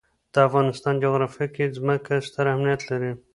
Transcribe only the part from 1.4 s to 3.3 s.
کې ځمکه ستر اهمیت لري.